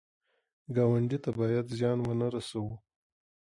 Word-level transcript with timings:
ګاونډي 0.75 1.17
ته 1.23 1.29
باید 1.39 1.65
زیان 1.77 1.97
ونه 2.01 2.27
رسوو 2.33 2.73